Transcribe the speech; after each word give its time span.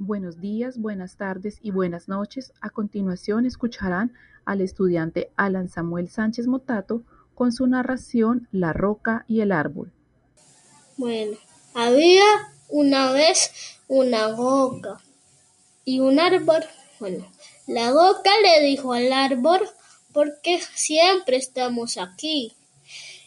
Buenos 0.00 0.40
días, 0.40 0.78
buenas 0.78 1.16
tardes 1.16 1.58
y 1.60 1.72
buenas 1.72 2.06
noches. 2.06 2.52
A 2.60 2.70
continuación 2.70 3.46
escucharán 3.46 4.12
al 4.44 4.60
estudiante 4.60 5.32
Alan 5.34 5.68
Samuel 5.68 6.08
Sánchez 6.08 6.46
Motato 6.46 7.02
con 7.34 7.50
su 7.50 7.66
narración 7.66 8.46
La 8.52 8.72
roca 8.72 9.24
y 9.26 9.40
el 9.40 9.50
árbol. 9.50 9.90
Bueno, 10.96 11.36
había 11.74 12.22
una 12.68 13.10
vez 13.10 13.50
una 13.88 14.28
roca 14.36 15.02
y 15.84 15.98
un 15.98 16.20
árbol. 16.20 16.62
Bueno, 17.00 17.28
la 17.66 17.90
roca 17.90 18.30
le 18.44 18.64
dijo 18.66 18.92
al 18.92 19.12
árbol, 19.12 19.68
porque 20.12 20.60
siempre 20.76 21.38
estamos 21.38 21.98
aquí? 21.98 22.52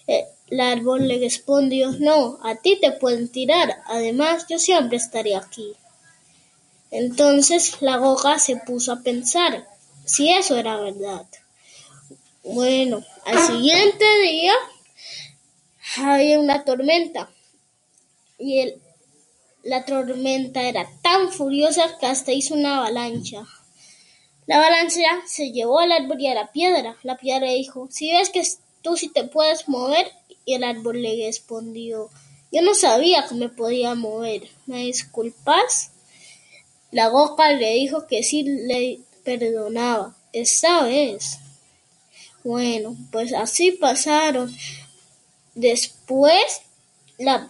El 0.08 0.62
árbol 0.62 1.06
le 1.06 1.20
respondió, 1.20 1.92
no, 2.00 2.38
a 2.44 2.56
ti 2.56 2.80
te 2.80 2.94
pueden 2.94 3.30
tirar, 3.30 3.76
además 3.88 4.46
yo 4.50 4.58
siempre 4.58 4.96
estaré 4.96 5.36
aquí. 5.36 5.76
Entonces 6.92 7.82
la 7.82 7.98
roca 7.98 8.38
se 8.38 8.58
puso 8.58 8.92
a 8.92 9.02
pensar 9.02 9.68
si 10.06 10.32
eso 10.32 10.58
era 10.58 10.78
verdad. 10.78 11.26
Bueno, 12.44 13.04
al 13.26 13.40
siguiente 13.48 14.06
día 14.22 14.54
había 15.98 16.40
una 16.40 16.64
tormenta 16.64 17.30
y 18.38 18.74
la 19.64 19.86
tormenta 19.86 20.64
era 20.64 20.90
tan 21.02 21.32
furiosa 21.32 21.98
que 22.00 22.08
hasta 22.08 22.32
hizo 22.32 22.56
una 22.56 22.80
avalancha. 22.80 23.46
La 24.48 24.58
avalancha 24.58 25.22
se 25.28 25.52
llevó 25.52 25.80
al 25.80 25.92
árbol 25.92 26.20
y 26.20 26.28
a 26.28 26.34
la 26.34 26.52
piedra. 26.52 26.98
La 27.04 27.18
piedra 27.18 27.52
dijo, 27.52 27.88
si 27.92 28.12
ves 28.12 28.30
que 28.30 28.44
tú 28.82 28.98
sí 28.98 29.10
te 29.10 29.24
puedes 29.24 29.70
mover, 29.70 30.12
y 30.44 30.56
el 30.56 30.64
árbol 30.64 31.02
le 31.02 31.28
respondió, 31.28 32.10
yo 32.52 32.62
no 32.64 32.74
sabía 32.74 33.28
que 33.28 33.36
me 33.36 33.50
podía 33.50 33.94
mover. 33.94 34.50
¿Me 34.66 34.80
disculpas? 34.80 35.91
La 36.92 37.10
roca 37.10 37.52
le 37.54 37.74
dijo 37.76 38.06
que 38.06 38.22
sí 38.22 38.44
le 38.44 39.00
perdonaba, 39.24 40.16
esta 40.34 40.84
vez. 40.84 41.38
Bueno, 42.44 42.98
pues 43.12 43.34
así 43.34 43.72
pasaron. 43.72 44.54
Después 45.56 46.62
la 47.18 47.50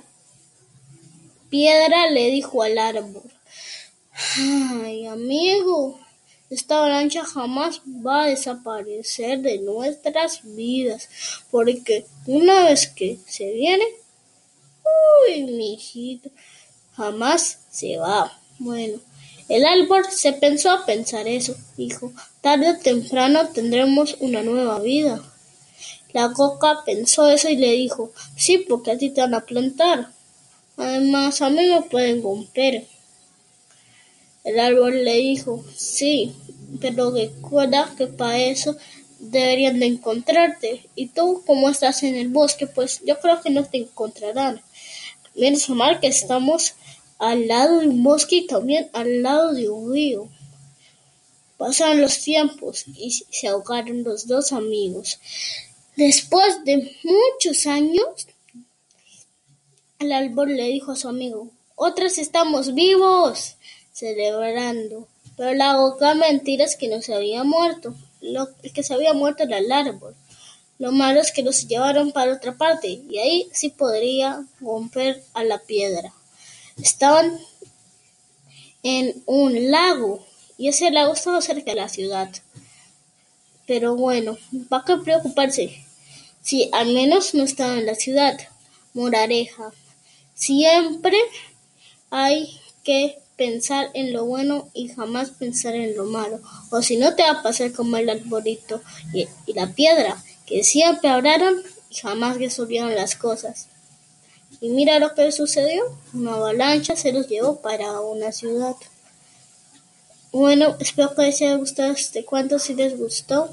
piedra 1.50 2.10
le 2.10 2.32
dijo 2.32 2.62
al 2.64 2.78
árbol, 2.78 3.32
ay 4.38 5.06
amigo, 5.06 6.00
esta 6.50 6.80
avalancha 6.80 7.24
jamás 7.24 7.82
va 7.86 8.24
a 8.24 8.28
desaparecer 8.28 9.40
de 9.40 9.60
nuestras 9.60 10.42
vidas, 10.44 11.10
porque 11.50 12.06
una 12.26 12.66
vez 12.66 12.88
que 12.88 13.20
se 13.26 13.52
viene, 13.54 13.86
uy, 15.28 15.44
mi 15.44 15.76
hijito, 15.76 16.30
jamás 16.96 17.60
se 17.72 17.98
va. 17.98 18.38
Bueno, 18.60 19.00
el 19.52 19.66
árbol 19.66 20.06
se 20.10 20.32
pensó 20.32 20.72
a 20.72 20.86
pensar 20.86 21.28
eso, 21.28 21.58
dijo, 21.76 22.14
tarde 22.40 22.70
o 22.70 22.78
temprano 22.78 23.50
tendremos 23.50 24.16
una 24.22 24.44
nueva 24.44 24.80
vida. 24.80 25.22
La 26.14 26.32
coca 26.32 26.84
pensó 26.86 27.30
eso 27.30 27.50
y 27.50 27.58
le 27.58 27.74
dijo, 27.74 28.14
sí, 28.38 28.60
porque 28.60 28.92
a 28.92 28.98
ti 28.98 29.10
te 29.10 29.20
van 29.20 29.34
a 29.34 29.46
plantar. 29.46 30.14
Además, 30.78 31.42
a 31.42 31.50
mí 31.50 31.68
me 31.68 31.82
pueden 31.82 32.24
romper. 32.24 32.88
El 34.46 34.58
árbol 34.58 35.04
le 35.04 35.18
dijo, 35.18 35.66
sí, 35.76 36.34
pero 36.80 37.12
recuerda 37.12 37.94
que 37.98 38.08
para 38.08 38.40
eso 38.40 38.78
deberían 39.20 39.82
de 39.82 39.88
encontrarte. 39.88 40.90
Y 40.96 41.08
tú, 41.08 41.44
como 41.46 41.70
estás 41.70 42.04
en 42.04 42.16
el 42.16 42.30
bosque, 42.30 42.68
pues 42.68 43.02
yo 43.06 43.20
creo 43.20 43.42
que 43.42 43.50
no 43.50 43.66
te 43.66 43.80
encontrarán. 43.80 44.62
Menos 45.36 45.68
mal 45.70 46.00
que 46.00 46.08
estamos 46.08 46.76
al 47.22 47.48
lado 47.48 47.80
de 47.80 47.88
un 47.88 48.04
bosque 48.04 48.38
y 48.38 48.48
también 48.48 48.90
al 48.94 49.22
lado 49.22 49.54
de 49.54 49.70
un 49.70 49.94
río. 49.94 50.28
Pasaron 51.56 52.02
los 52.02 52.20
tiempos 52.20 52.86
y 52.88 53.12
se 53.12 53.48
ahogaron 53.48 54.04
los 54.04 54.28
dos 54.28 54.52
amigos. 54.52 55.20
Después 55.96 56.66
de 56.66 56.98
muchos 57.04 57.68
años, 57.68 58.28
el 60.00 60.12
árbol 60.12 60.56
le 60.56 60.64
dijo 60.64 60.94
a 60.94 60.96
su 60.96 61.10
amigo, 61.10 61.52
otros 61.76 62.18
estamos 62.18 62.74
vivos, 62.74 63.56
celebrando. 63.94 65.08
Pero 65.38 65.54
la 65.54 65.78
boca 65.78 66.16
mentira 66.16 66.66
es 66.66 66.76
que 66.76 66.88
no 66.88 67.04
se 67.04 67.14
había 67.14 67.44
muerto. 67.44 67.94
Lo, 68.20 68.50
que 68.74 68.82
se 68.82 68.96
había 68.96 69.14
muerto 69.14 69.44
era 69.44 69.60
el 69.60 69.72
árbol. 69.72 70.16
Lo 70.80 70.92
malo 70.92 71.22
es 71.22 71.32
que 71.32 71.44
los 71.44 71.68
llevaron 71.68 72.14
para 72.14 72.34
otra 72.34 72.58
parte 72.58 72.88
y 72.88 73.20
ahí 73.20 73.48
sí 73.54 73.70
podría 73.70 74.44
romper 74.60 75.24
a 75.36 75.44
la 75.44 75.60
piedra. 75.60 76.12
Estaban 76.78 77.40
en 78.84 79.24
un 79.26 79.72
lago 79.72 80.26
y 80.58 80.68
ese 80.68 80.92
lago 80.92 81.14
estaba 81.14 81.42
cerca 81.42 81.72
de 81.72 81.76
la 81.76 81.90
ciudad. 81.90 82.30
Pero 83.68 83.96
bueno, 83.96 84.38
¿para 84.70 84.86
qué 84.86 84.98
preocuparse? 84.98 85.86
Si 86.42 86.70
al 86.74 86.94
menos 86.94 87.34
no 87.34 87.44
estaba 87.44 87.78
en 87.78 87.86
la 87.86 87.96
ciudad. 87.96 88.38
Morareja. 88.94 89.72
Siempre 90.34 91.18
hay 92.10 92.60
que 92.84 93.20
pensar 93.38 93.90
en 93.94 94.12
lo 94.12 94.26
bueno 94.26 94.70
y 94.74 94.90
jamás 94.90 95.32
pensar 95.32 95.76
en 95.76 95.96
lo 95.96 96.06
malo. 96.06 96.42
O 96.72 96.82
si 96.82 96.98
no 96.98 97.16
te 97.16 97.24
va 97.24 97.32
a 97.32 97.44
pasar 97.44 97.72
como 97.72 97.98
el 97.98 98.10
arbolito 98.10 98.82
y, 99.14 99.28
y 99.46 99.54
la 99.54 99.74
piedra, 99.74 100.22
que 100.46 100.64
siempre 100.64 101.10
hablaron 101.10 101.64
y 101.90 101.96
jamás 101.96 102.38
resolvieron 102.38 102.94
las 102.96 103.16
cosas. 103.16 103.68
Y 104.60 104.70
mira 104.70 105.00
lo 105.00 105.14
que 105.16 105.32
sucedió. 105.32 105.84
Una 106.14 106.36
avalancha 106.36 106.96
se 106.96 107.14
los 107.14 107.28
llevó 107.28 107.62
para 107.62 108.02
una 108.02 108.32
ciudad. 108.32 108.76
Bueno, 110.32 110.76
espero 110.80 111.14
que 111.16 111.24
les 111.24 111.42
haya 111.42 111.56
gustado 111.56 111.92
este 111.92 112.26
cuento. 112.26 112.60
Si 112.60 112.74
les 112.74 112.98
gustó, 112.98 113.50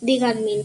díganme. 0.00 0.64